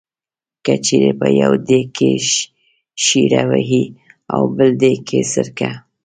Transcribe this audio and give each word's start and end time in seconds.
که 0.65 0.73
چېرې 0.85 1.11
په 1.19 1.27
یو 1.41 1.53
دېګ 1.67 1.87
کې 1.97 2.11
شېره 3.03 3.43
وي 3.49 3.83
او 4.33 4.41
بل 4.55 4.69
دېګ 4.81 4.99
کې 5.09 5.19
سرکه. 5.33 5.71